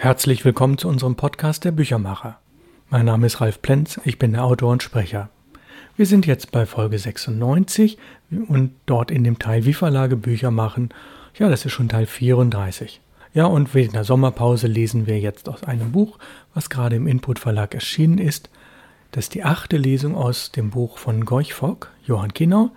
[0.00, 2.38] Herzlich willkommen zu unserem Podcast der Büchermacher.
[2.88, 5.28] Mein Name ist Ralf Plenz, ich bin der Autor und Sprecher.
[5.96, 7.98] Wir sind jetzt bei Folge 96
[8.30, 10.90] und dort in dem Teil Wie Verlage Bücher machen.
[11.36, 13.00] Ja, das ist schon Teil 34.
[13.34, 16.20] Ja, und wegen der Sommerpause lesen wir jetzt aus einem Buch,
[16.54, 18.50] was gerade im Input Verlag erschienen ist.
[19.10, 22.70] Das ist die achte Lesung aus dem Buch von Gorch Fock, Johann Kinau,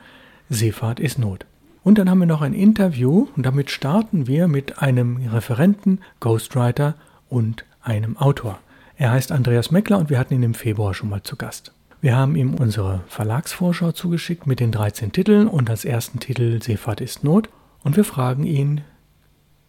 [0.49, 1.45] Seefahrt ist Not.
[1.83, 6.95] Und dann haben wir noch ein Interview und damit starten wir mit einem Referenten, Ghostwriter
[7.31, 8.59] und einem Autor.
[8.97, 11.73] Er heißt Andreas Meckler und wir hatten ihn im Februar schon mal zu Gast.
[12.01, 17.01] Wir haben ihm unsere Verlagsvorschau zugeschickt mit den 13 Titeln und als ersten Titel Seefahrt
[17.01, 17.49] ist Not
[17.83, 18.81] und wir fragen ihn,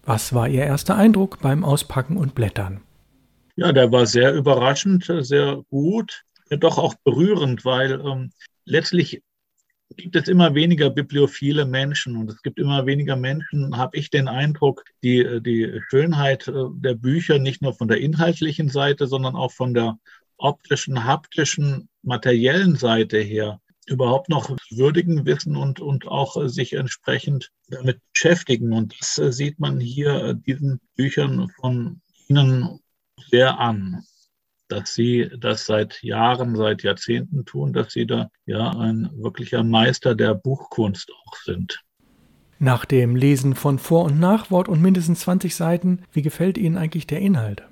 [0.05, 2.81] was war Ihr erster Eindruck beim Auspacken und Blättern?
[3.55, 8.33] Ja, der war sehr überraschend, sehr gut, doch auch berührend, weil ähm,
[8.65, 9.23] letztlich
[9.97, 14.29] gibt es immer weniger bibliophile Menschen und es gibt immer weniger Menschen, habe ich den
[14.29, 19.53] Eindruck, die die Schönheit äh, der Bücher nicht nur von der inhaltlichen Seite, sondern auch
[19.53, 19.99] von der
[20.37, 27.51] optischen, haptischen, materiellen Seite her überhaupt noch würdigen wissen und, und auch äh, sich entsprechend
[27.69, 28.73] damit beschäftigen.
[28.73, 32.81] Und das äh, sieht man hier diesen Büchern von Ihnen
[33.31, 34.05] sehr an
[34.73, 40.15] dass sie das seit Jahren, seit Jahrzehnten tun, dass sie da ja ein wirklicher Meister
[40.15, 41.81] der Buchkunst auch sind.
[42.59, 47.07] Nach dem Lesen von Vor- und Nachwort und mindestens 20 Seiten, wie gefällt Ihnen eigentlich
[47.07, 47.65] der Inhalt?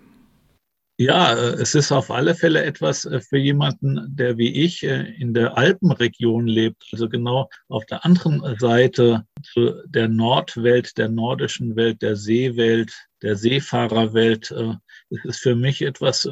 [1.00, 5.32] Ja, es ist auf alle Fälle etwas äh, für jemanden, der wie ich äh, in
[5.32, 9.24] der Alpenregion lebt, also genau auf der anderen Seite
[9.86, 12.92] der Nordwelt, der nordischen Welt, der Seewelt,
[13.22, 14.50] der Seefahrerwelt.
[14.50, 14.74] Äh,
[15.08, 16.28] es ist für mich etwas,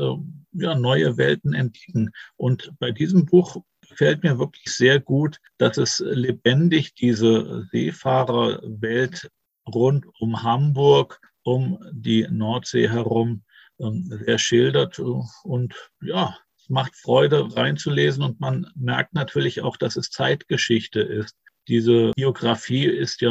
[0.52, 2.10] ja, neue Welten entdecken.
[2.36, 9.30] Und bei diesem Buch gefällt mir wirklich sehr gut, dass es lebendig diese Seefahrerwelt
[9.66, 13.44] rund um Hamburg, um die Nordsee herum
[13.79, 14.98] sehr schildert.
[14.98, 21.37] Und ja, es macht Freude reinzulesen und man merkt natürlich auch, dass es Zeitgeschichte ist.
[21.69, 23.31] Diese Biografie ist ja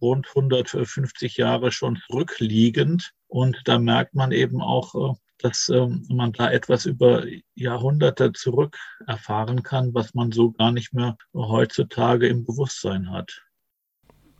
[0.00, 6.32] rund 150 Jahre schon zurückliegend und da merkt man eben auch, äh, dass ähm, man
[6.32, 7.24] da etwas über
[7.54, 13.42] Jahrhunderte zurück erfahren kann, was man so gar nicht mehr heutzutage im Bewusstsein hat.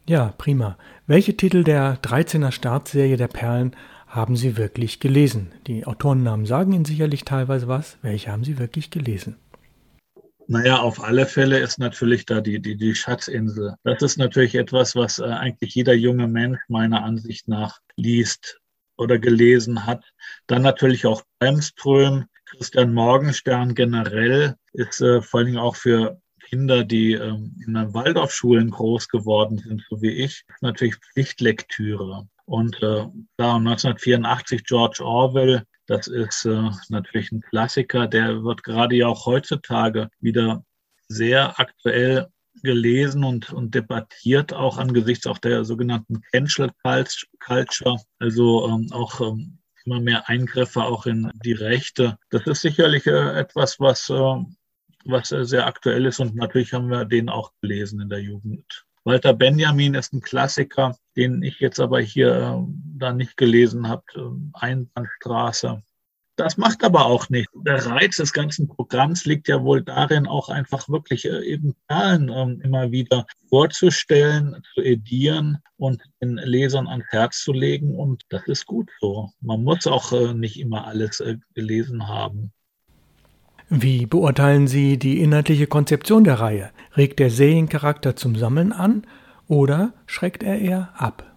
[0.08, 0.78] Ja, prima.
[1.06, 3.74] Welche Titel der 13er Startserie der Perlen
[4.16, 5.52] haben Sie wirklich gelesen?
[5.66, 7.98] Die Autorennamen sagen Ihnen sicherlich teilweise was.
[8.02, 9.36] Welche haben Sie wirklich gelesen?
[10.48, 13.74] Naja, auf alle Fälle ist natürlich da die, die, die Schatzinsel.
[13.84, 18.60] Das ist natürlich etwas, was äh, eigentlich jeder junge Mensch meiner Ansicht nach liest
[18.96, 20.04] oder gelesen hat.
[20.46, 26.84] Dann natürlich auch Bremström, Christian Morgenstern generell ist äh, vor allen Dingen auch für Kinder,
[26.84, 32.28] die ähm, in Waldorfschulen groß geworden sind, so wie ich, natürlich Pflichtlektüre.
[32.46, 33.04] Und äh,
[33.36, 39.26] da 1984 George Orwell, das ist äh, natürlich ein Klassiker, der wird gerade ja auch
[39.26, 40.64] heutzutage wieder
[41.08, 42.28] sehr aktuell
[42.62, 49.58] gelesen und, und debattiert, auch angesichts auch der sogenannten Cancel Culture, also ähm, auch ähm,
[49.84, 52.18] immer mehr Eingriffe auch in die Rechte.
[52.30, 54.36] Das ist sicherlich äh, etwas, was, äh,
[55.04, 58.85] was äh, sehr aktuell ist und natürlich haben wir den auch gelesen in der Jugend.
[59.06, 64.02] Walter Benjamin ist ein Klassiker, den ich jetzt aber hier äh, dann nicht gelesen habe.
[64.16, 64.20] Äh,
[64.52, 65.80] Einbahnstraße.
[66.34, 67.48] Das macht aber auch nicht.
[67.54, 72.30] Der Reiz des ganzen Programms liegt ja wohl darin, auch einfach wirklich äh, eben Zahlen
[72.34, 77.94] ähm, immer wieder vorzustellen, zu edieren und den Lesern ans Herz zu legen.
[77.94, 79.30] Und das ist gut so.
[79.40, 82.52] Man muss auch äh, nicht immer alles äh, gelesen haben.
[83.68, 86.70] Wie beurteilen Sie die inhaltliche Konzeption der Reihe?
[86.96, 89.04] Regt der Seriencharakter zum Sammeln an
[89.48, 91.36] oder schreckt er eher ab?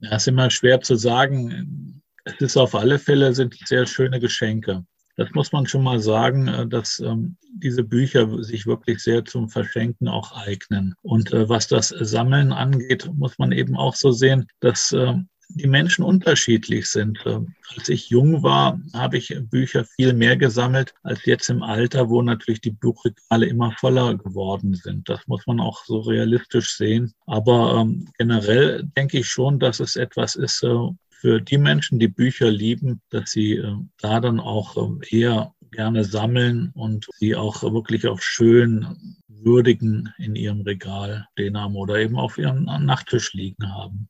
[0.00, 2.02] Ja, ist immer schwer zu sagen.
[2.24, 4.84] Es ist auf alle Fälle sind sehr schöne Geschenke.
[5.16, 9.48] Das muss man schon mal sagen, äh, dass ähm, diese Bücher sich wirklich sehr zum
[9.48, 10.94] Verschenken auch eignen.
[11.02, 15.14] Und äh, was das Sammeln angeht, muss man eben auch so sehen, dass äh,
[15.48, 17.18] die Menschen unterschiedlich sind.
[17.26, 22.08] Ähm, als ich jung war, habe ich Bücher viel mehr gesammelt als jetzt im Alter,
[22.08, 25.08] wo natürlich die Buchregale immer voller geworden sind.
[25.08, 27.12] Das muss man auch so realistisch sehen.
[27.26, 32.08] Aber ähm, generell denke ich schon, dass es etwas ist, äh, für die Menschen, die
[32.08, 37.62] Bücher lieben, dass sie äh, da dann auch äh, eher gerne sammeln und sie auch
[37.62, 43.72] wirklich auf schön würdigen in ihrem Regal stehen haben oder eben auf ihrem Nachttisch liegen
[43.72, 44.08] haben.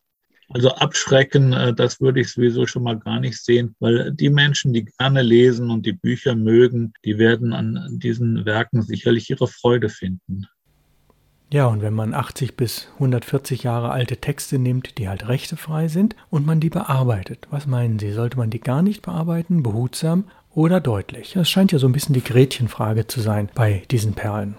[0.54, 4.72] Also abschrecken, äh, das würde ich sowieso schon mal gar nicht sehen, weil die Menschen,
[4.72, 9.88] die gerne lesen und die Bücher mögen, die werden an diesen Werken sicherlich ihre Freude
[9.88, 10.46] finden.
[11.52, 16.14] Ja, und wenn man 80 bis 140 Jahre alte Texte nimmt, die halt rechtefrei sind,
[16.30, 18.12] und man die bearbeitet, was meinen Sie?
[18.12, 20.24] Sollte man die gar nicht bearbeiten, behutsam
[20.54, 21.32] oder deutlich?
[21.34, 24.54] Das scheint ja so ein bisschen die Gretchenfrage zu sein bei diesen Perlen.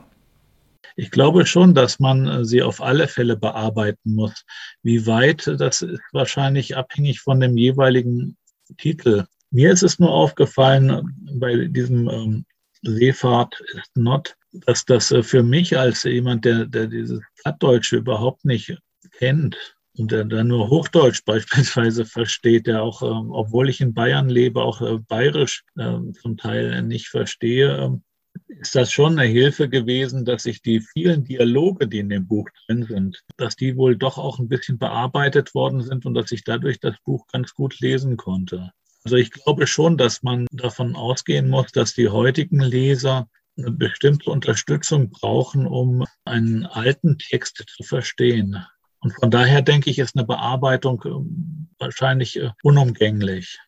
[0.95, 4.45] Ich glaube schon, dass man äh, sie auf alle Fälle bearbeiten muss.
[4.83, 8.37] Wie weit, das ist wahrscheinlich abhängig von dem jeweiligen
[8.77, 9.25] Titel.
[9.51, 11.01] Mir ist es nur aufgefallen äh,
[11.33, 12.45] bei diesem ähm,
[12.81, 18.45] Seefahrt ist not, dass das äh, für mich als jemand, der, der dieses Plattdeutsche überhaupt
[18.45, 18.77] nicht
[19.17, 19.57] kennt
[19.97, 24.61] und der dann nur Hochdeutsch beispielsweise versteht, der auch, ähm, obwohl ich in Bayern lebe,
[24.61, 28.03] auch äh, Bayerisch äh, zum Teil nicht verstehe, ähm,
[28.47, 32.49] ist das schon eine Hilfe gewesen, dass ich die vielen Dialoge, die in dem Buch
[32.65, 36.43] drin sind, dass die wohl doch auch ein bisschen bearbeitet worden sind und dass ich
[36.43, 38.71] dadurch das Buch ganz gut lesen konnte.
[39.03, 43.27] Also ich glaube schon, dass man davon ausgehen muss, dass die heutigen Leser
[43.57, 48.65] eine bestimmte Unterstützung brauchen, um einen alten Text zu verstehen.
[48.99, 53.59] Und von daher denke ich, ist eine Bearbeitung ähm, wahrscheinlich äh, unumgänglich.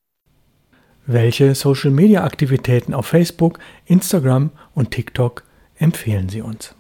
[1.09, 5.45] Welche Social-Media-Aktivitäten auf Facebook, Instagram und TikTok
[5.77, 6.75] empfehlen Sie uns?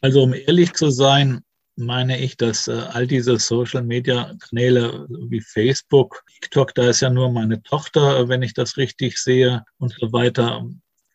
[0.00, 1.42] Also um ehrlich zu sein,
[1.76, 7.62] meine ich, dass äh, all diese Social-Media-Kanäle wie Facebook, TikTok, da ist ja nur meine
[7.62, 10.68] Tochter, äh, wenn ich das richtig sehe und so weiter,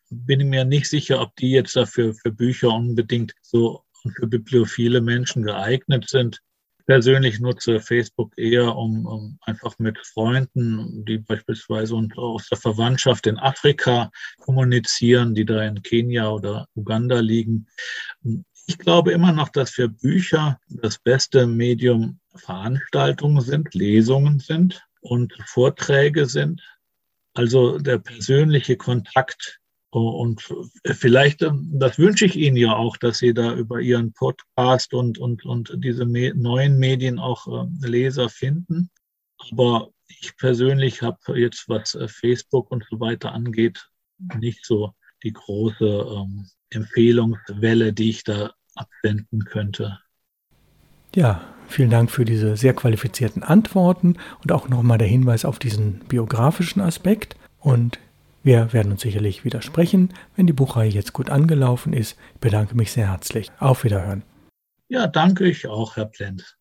[0.08, 3.84] bin ich mir nicht sicher, ob die jetzt dafür für Bücher unbedingt so
[4.16, 6.40] für bibliophile Menschen geeignet sind.
[6.90, 13.38] Persönlich nutze Facebook eher, um, um einfach mit Freunden, die beispielsweise aus der Verwandtschaft in
[13.38, 14.10] Afrika
[14.40, 17.68] kommunizieren, die da in Kenia oder Uganda liegen,
[18.66, 25.32] ich glaube immer noch, dass für Bücher das beste Medium Veranstaltungen sind, Lesungen sind und
[25.46, 26.60] Vorträge sind.
[27.34, 29.59] Also der persönliche Kontakt.
[29.90, 30.54] Und
[30.84, 35.44] vielleicht, das wünsche ich Ihnen ja auch, dass Sie da über Ihren Podcast und, und,
[35.44, 38.90] und diese neuen Medien auch äh, Leser finden.
[39.50, 39.90] Aber
[40.20, 43.88] ich persönlich habe jetzt, was äh, Facebook und so weiter angeht,
[44.38, 44.92] nicht so
[45.24, 49.98] die große ähm, Empfehlungswelle, die ich da abwenden könnte.
[51.14, 56.00] Ja, vielen Dank für diese sehr qualifizierten Antworten und auch nochmal der Hinweis auf diesen
[56.00, 57.34] biografischen Aspekt.
[57.58, 57.98] Und
[58.42, 62.16] wir werden uns sicherlich widersprechen, wenn die Buchreihe jetzt gut angelaufen ist.
[62.34, 63.50] Ich bedanke mich sehr herzlich.
[63.58, 64.22] Auf Wiederhören.
[64.88, 66.56] Ja, danke ich auch, Herr Plenz.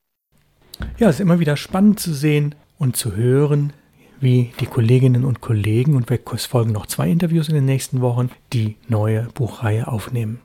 [0.98, 3.74] Ja, es ist immer wieder spannend zu sehen und zu hören,
[4.20, 8.30] wie die Kolleginnen und Kollegen, und es folgen noch zwei Interviews in den nächsten Wochen,
[8.54, 10.40] die neue Buchreihe aufnehmen.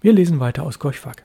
[0.00, 1.24] Wir lesen weiter aus Gorchfag.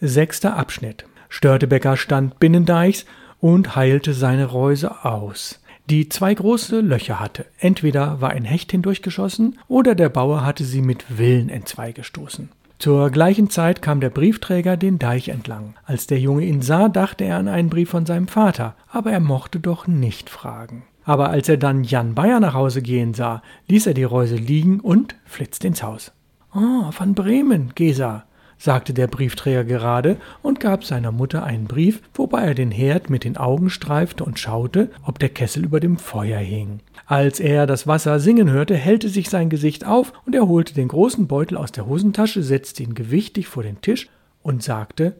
[0.00, 1.04] Sechster Abschnitt.
[1.28, 3.04] Störtebecker stand binnendeichs
[3.40, 5.60] und heilte seine Reuse aus,
[5.90, 7.46] die zwei große Löcher hatte.
[7.58, 12.50] Entweder war ein Hecht hindurchgeschossen oder der Bauer hatte sie mit Willen entzweigestoßen.
[12.78, 15.74] Zur gleichen Zeit kam der Briefträger den Deich entlang.
[15.84, 19.20] Als der Junge ihn sah, dachte er an einen Brief von seinem Vater, aber er
[19.20, 20.82] mochte doch nicht fragen.
[21.04, 24.80] Aber als er dann Jan Bayer nach Hause gehen sah, ließ er die Reuse liegen
[24.80, 26.12] und flitzte ins Haus.
[26.54, 28.24] Oh, von Bremen, Gesa,
[28.62, 33.24] sagte der Briefträger gerade und gab seiner Mutter einen Brief, wobei er den Herd mit
[33.24, 36.78] den Augen streifte und schaute, ob der Kessel über dem Feuer hing.
[37.06, 40.86] Als er das Wasser singen hörte, hellte sich sein Gesicht auf und er holte den
[40.86, 44.08] großen Beutel aus der Hosentasche, setzte ihn gewichtig vor den Tisch
[44.44, 45.16] und sagte: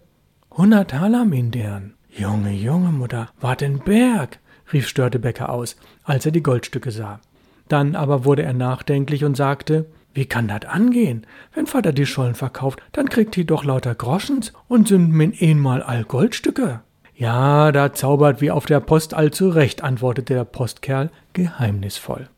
[0.53, 1.95] Hundert Taler, Mindern.
[2.17, 4.39] Junge, Junge, Mutter, wart ein Berg,
[4.73, 5.75] rief Störtebecker aus,
[6.05, 7.19] als er die Goldstücke sah.
[7.67, 11.27] Dann aber wurde er nachdenklich und sagte: wie kann das angehen?
[11.55, 15.83] Wenn Vater die Schollen verkauft, dann kriegt die doch lauter Groschens und sind min einmal
[15.83, 16.81] all Goldstücke.
[17.15, 22.29] Ja, da zaubert wie auf der Post allzu recht, antwortete der Postkerl geheimnisvoll.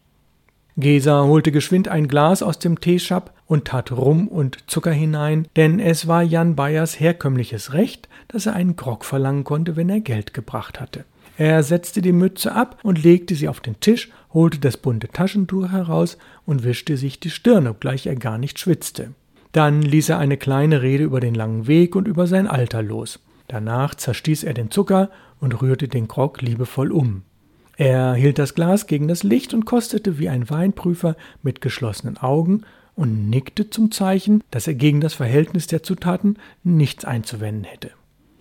[0.76, 5.78] Gesa holte geschwind ein Glas aus dem Teeschapp und tat Rum und Zucker hinein, denn
[5.78, 10.34] es war Jan Bayers herkömmliches Recht, dass er einen Grog verlangen konnte, wenn er Geld
[10.34, 11.04] gebracht hatte.
[11.36, 15.70] Er setzte die Mütze ab und legte sie auf den Tisch, holte das bunte Taschentuch
[15.70, 19.10] heraus und wischte sich die Stirn, obgleich er gar nicht schwitzte.
[19.52, 23.20] Dann ließ er eine kleine Rede über den langen Weg und über sein Alter los.
[23.48, 25.10] Danach zerstieß er den Zucker
[25.40, 27.22] und rührte den Grog liebevoll um.
[27.76, 32.62] Er hielt das Glas gegen das Licht und kostete wie ein Weinprüfer mit geschlossenen Augen
[32.94, 37.90] und nickte zum Zeichen, dass er gegen das Verhältnis der Zutaten nichts einzuwenden hätte.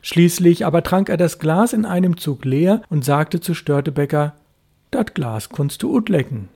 [0.03, 4.35] Schließlich aber trank er das Glas in einem Zug leer und sagte zu Störtebecker,
[4.91, 6.49] Dat Glas kunst du ut lecken.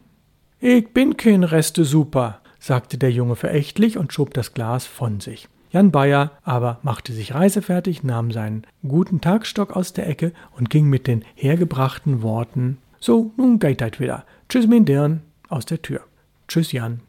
[0.59, 5.47] Ich bin kein Reste super, sagte der Junge verächtlich und schob das Glas von sich.
[5.71, 10.87] Jan Bayer aber machte sich reisefertig, nahm seinen guten Tagstock aus der Ecke und ging
[10.87, 14.25] mit den hergebrachten Worten So, nun geht dat wieder.
[14.49, 16.01] Tschüss, mein Dirn, aus der Tür.
[16.49, 16.99] Tschüss, Jan.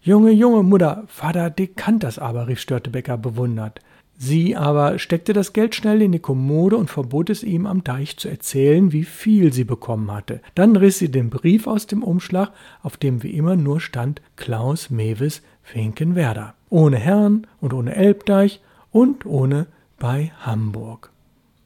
[0.00, 3.80] Junge, Junge, Mutter, Vater, die kann das aber, rief Störtebecker bewundert.
[4.16, 8.16] Sie aber steckte das Geld schnell in die Kommode und verbot es ihm am Deich
[8.16, 10.40] zu erzählen, wie viel sie bekommen hatte.
[10.54, 12.52] Dann riss sie den Brief aus dem Umschlag,
[12.82, 16.54] auf dem wie immer nur stand Klaus Mewes Finkenwerder.
[16.70, 18.60] Ohne Herrn und ohne Elbdeich
[18.92, 19.66] und ohne
[19.98, 21.10] bei Hamburg.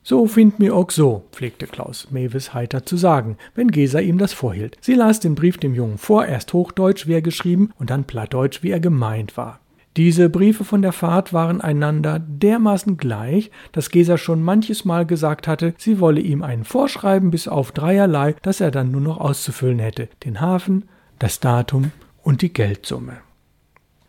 [0.03, 4.33] So find mir auch so, pflegte Klaus Mewes heiter zu sagen, wenn Gesa ihm das
[4.33, 4.79] vorhielt.
[4.81, 8.63] Sie las den Brief dem Jungen vor, erst Hochdeutsch, wie er geschrieben, und dann Plattdeutsch,
[8.63, 9.61] wie er gemeint war.
[9.99, 15.49] Diese Briefe von der Fahrt waren einander dermaßen gleich, dass Gesa schon manches Mal gesagt
[15.49, 19.81] hatte, sie wolle ihm einen vorschreiben bis auf dreierlei, das er dann nur noch auszufüllen
[19.81, 20.85] hätte, den Hafen,
[21.19, 21.91] das Datum
[22.23, 23.28] und die Geldsumme.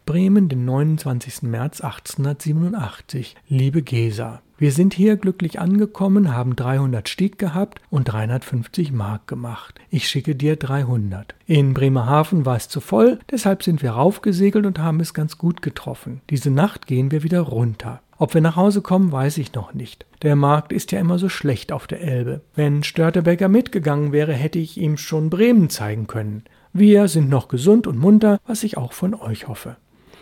[0.09, 1.43] Bremen, den 29.
[1.43, 3.35] März 1887.
[3.47, 9.79] Liebe Gesa, wir sind hier glücklich angekommen, haben 300 Stieg gehabt und 350 Mark gemacht.
[9.91, 11.35] Ich schicke dir 300.
[11.45, 15.61] In Bremerhaven war es zu voll, deshalb sind wir raufgesegelt und haben es ganz gut
[15.61, 16.21] getroffen.
[16.31, 18.01] Diese Nacht gehen wir wieder runter.
[18.17, 20.07] Ob wir nach Hause kommen, weiß ich noch nicht.
[20.23, 22.41] Der Markt ist ja immer so schlecht auf der Elbe.
[22.55, 26.45] Wenn Störtebecker mitgegangen wäre, hätte ich ihm schon Bremen zeigen können.
[26.73, 29.77] Wir sind noch gesund und munter, was ich auch von euch hoffe.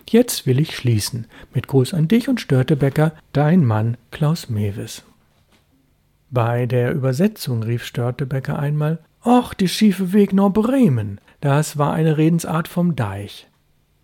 [0.10, 1.26] Jetzt will ich schließen.
[1.54, 5.04] Mit Gruß an dich und Störtebecker, dein Mann Klaus Mewes.
[6.30, 11.20] Bei der Übersetzung rief Störtebecker einmal: Och, die schiefe Weg nach Bremen.
[11.42, 13.48] Das war eine Redensart vom Deich.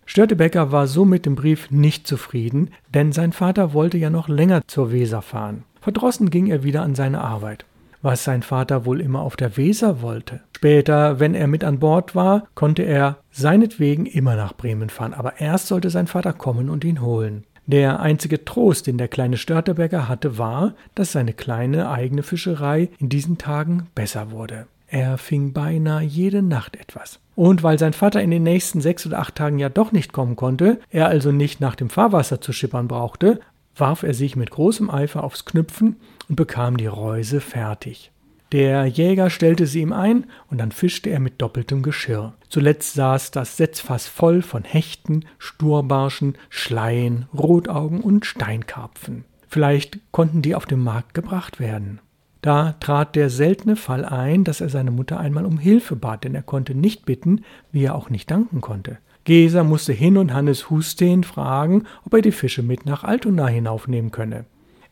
[0.06, 4.62] Störtebecker war so mit dem Brief nicht zufrieden, denn sein Vater wollte ja noch länger
[4.66, 5.64] zur Weser fahren.
[5.80, 7.64] Verdrossen ging er wieder an seine Arbeit
[8.04, 10.40] was sein Vater wohl immer auf der Weser wollte.
[10.56, 15.40] Später, wenn er mit an Bord war, konnte er seinetwegen immer nach Bremen fahren, aber
[15.40, 17.44] erst sollte sein Vater kommen und ihn holen.
[17.66, 23.08] Der einzige Trost, den der kleine Störteberger hatte, war, dass seine kleine eigene Fischerei in
[23.08, 24.66] diesen Tagen besser wurde.
[24.86, 27.20] Er fing beinahe jede Nacht etwas.
[27.34, 30.36] Und weil sein Vater in den nächsten sechs oder acht Tagen ja doch nicht kommen
[30.36, 33.40] konnte, er also nicht nach dem Fahrwasser zu schippern brauchte,
[33.76, 35.96] warf er sich mit großem Eifer aufs Knüpfen
[36.28, 38.10] und bekam die Reuse fertig.
[38.52, 42.34] Der Jäger stellte sie ihm ein, und dann fischte er mit doppeltem Geschirr.
[42.48, 49.24] Zuletzt saß das Setzfass voll von Hechten, Sturbarschen, Schleien, Rotaugen und Steinkarpfen.
[49.48, 52.00] Vielleicht konnten die auf den Markt gebracht werden.
[52.42, 56.34] Da trat der seltene Fall ein, dass er seine Mutter einmal um Hilfe bat, denn
[56.34, 58.98] er konnte nicht bitten, wie er auch nicht danken konnte.
[59.24, 64.10] Geser musste hin und Hannes Husten fragen, ob er die Fische mit nach Altona hinaufnehmen
[64.10, 64.44] könne.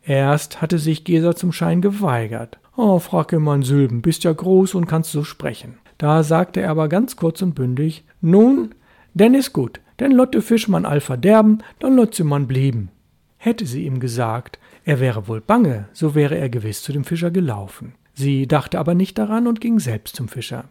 [0.04, 2.58] Erst hatte sich Geser zum Schein geweigert.
[2.76, 5.78] Oh, frage man Sylben, bist ja groß und kannst so sprechen.
[5.98, 8.74] Da sagte er aber ganz kurz und bündig, nun,
[9.14, 12.90] denn ist gut, denn Lotte Fisch man all verderben, dann lot sie man blieben.
[13.36, 17.30] Hätte sie ihm gesagt, er wäre wohl bange, so wäre er gewiss zu dem Fischer
[17.30, 17.94] gelaufen.
[18.14, 20.64] Sie dachte aber nicht daran und ging selbst zum Fischer.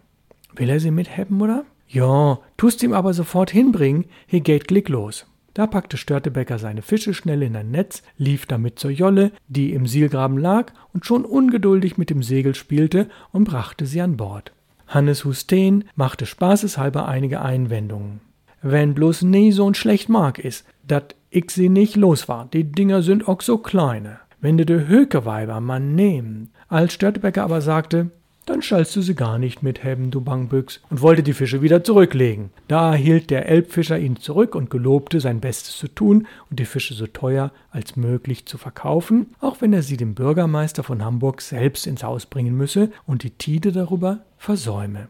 [0.54, 1.64] Will er sie mitheben, oder?
[1.88, 5.26] Ja, tust ihm aber sofort hinbringen, hier geht Glick los.
[5.54, 9.86] Da packte Störtebecker seine Fische schnell in ein Netz, lief damit zur Jolle, die im
[9.86, 14.52] Sielgraben lag und schon ungeduldig mit dem Segel spielte und brachte sie an Bord.
[14.86, 18.20] Hannes Husteen machte spaßeshalber einige Einwendungen.
[18.62, 22.64] Wenn bloß nie so ein schlecht Mark is, dat ich sie nicht los war, die
[22.64, 24.18] Dinger sind auch so kleine.
[24.40, 26.50] Wenn du de Hökeweiber man nehmen.
[26.68, 28.10] Als Störtebecker aber sagte,
[28.46, 31.84] dann schallst du sie gar nicht mit Hebben, du Bangbüchs, und wollte die Fische wieder
[31.84, 32.50] zurücklegen.
[32.68, 36.94] Da hielt der Elbfischer ihn zurück und gelobte, sein Bestes zu tun und die Fische
[36.94, 41.86] so teuer als möglich zu verkaufen, auch wenn er sie dem Bürgermeister von Hamburg selbst
[41.86, 45.08] ins Haus bringen müsse und die Tide darüber versäume.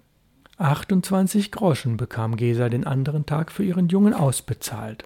[0.58, 5.04] 28 Groschen bekam Gesa den anderen Tag für ihren Jungen ausbezahlt.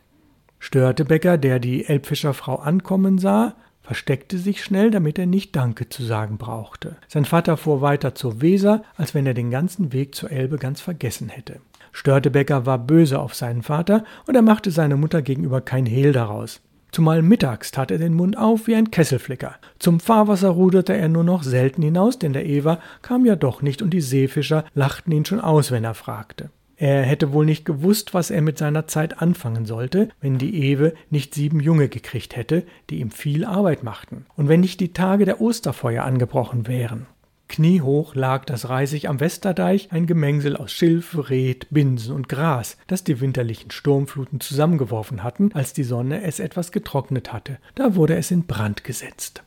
[0.59, 3.55] Störtebecker, der die Elbfischerfrau ankommen sah,
[3.87, 6.97] versteckte sich schnell, damit er nicht Danke zu sagen brauchte.
[7.07, 10.81] Sein Vater fuhr weiter zur Weser, als wenn er den ganzen Weg zur Elbe ganz
[10.81, 11.61] vergessen hätte.
[11.93, 16.61] Störtebecker war böse auf seinen Vater und er machte seiner Mutter gegenüber kein Hehl daraus.
[16.91, 19.55] Zumal mittags tat er den Mund auf wie ein Kesselflicker.
[19.79, 23.83] Zum Fahrwasser ruderte er nur noch selten hinaus, denn der Ewer kam ja doch nicht
[23.83, 26.51] und die Seefischer lachten ihn schon aus, wenn er fragte.
[26.77, 30.95] Er hätte wohl nicht gewusst, was er mit seiner Zeit anfangen sollte, wenn die Ewe
[31.11, 35.25] nicht sieben Junge gekriegt hätte, die ihm viel Arbeit machten, und wenn nicht die Tage
[35.25, 37.07] der Osterfeuer angebrochen wären.
[37.49, 43.05] Kniehoch lag das Reisig am Westerdeich, ein Gemengsel aus Schilf, Red, Binsen und Gras, das
[43.05, 47.59] die winterlichen Sturmfluten zusammengeworfen hatten, als die Sonne es etwas getrocknet hatte.
[47.75, 49.45] Da wurde es in Brand gesetzt.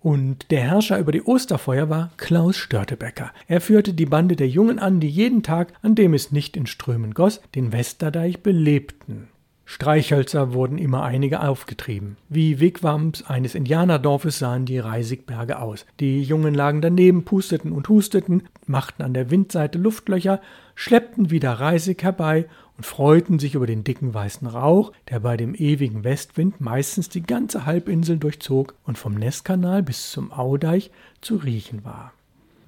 [0.00, 3.32] Und der Herrscher über die Osterfeuer war Klaus Störtebecker.
[3.46, 6.66] Er führte die Bande der Jungen an, die jeden Tag, an dem es nicht in
[6.66, 9.28] Strömen goss, den Westerdeich belebten.
[9.66, 12.16] Streichhölzer wurden immer einige aufgetrieben.
[12.28, 15.86] Wie Wigwams eines Indianerdorfes sahen die Reisigberge aus.
[16.00, 20.40] Die Jungen lagen daneben, pusteten und husteten, machten an der Windseite Luftlöcher,
[20.74, 22.46] schleppten wieder Reisig herbei
[22.80, 27.22] und freuten sich über den dicken weißen Rauch, der bei dem ewigen Westwind meistens die
[27.22, 32.14] ganze Halbinsel durchzog und vom Nesskanal bis zum Audeich zu riechen war.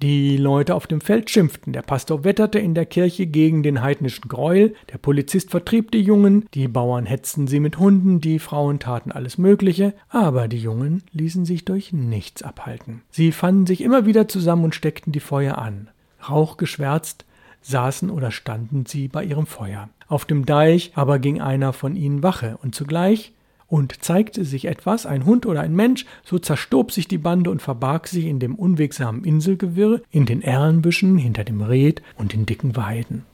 [0.03, 4.27] Die Leute auf dem Feld schimpften, der Pastor wetterte in der Kirche gegen den heidnischen
[4.27, 9.11] Gräuel, der Polizist vertrieb die Jungen, die Bauern hetzten sie mit Hunden, die Frauen taten
[9.11, 13.01] alles Mögliche, aber die Jungen ließen sich durch nichts abhalten.
[13.09, 15.89] Sie fanden sich immer wieder zusammen und steckten die Feuer an.
[16.29, 17.25] Rauchgeschwärzt
[17.63, 19.89] saßen oder standen sie bei ihrem Feuer.
[20.07, 23.33] Auf dem Deich aber ging einer von ihnen Wache, und zugleich
[23.67, 27.61] und zeigte sich etwas, ein Hund oder ein Mensch, so zerstob sich die Bande und
[27.61, 32.75] verbarg sich in dem unwegsamen Inselgewirr, in den Erlenbüschen, hinter dem Red und den dicken
[32.75, 33.25] Weiden.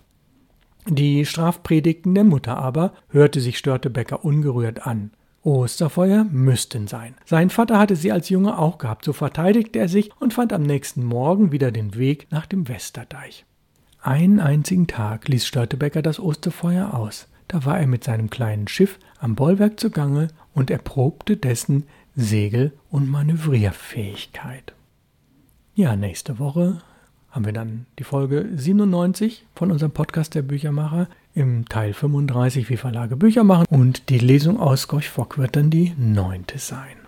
[0.88, 5.12] Die Strafpredigten der Mutter aber hörte sich Störtebecker ungerührt an.
[5.44, 7.16] Osterfeuer müssten sein.
[7.26, 10.64] Sein Vater hatte sie als Junge auch gehabt, so verteidigte er sich und fand am
[10.64, 13.46] nächsten Morgen wieder den Weg nach dem Westerdeich.
[14.02, 17.28] Einen einzigen Tag ließ Störtebecker das Osterfeuer aus.
[17.50, 21.84] Da war er mit seinem kleinen Schiff am Bollwerk zugange und erprobte dessen
[22.16, 24.74] Segel- und Manövrierfähigkeit.
[25.76, 26.82] Ja, nächste Woche
[27.32, 32.78] haben wir dann die Folge 97 von unserem Podcast der Büchermacher im Teil 35, wie
[32.78, 33.66] Verlage Bücher machen.
[33.70, 36.99] Und die Lesung aus Gorch Fock wird dann die neunte sein.